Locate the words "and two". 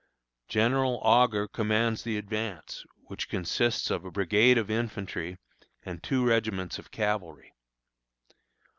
5.83-6.25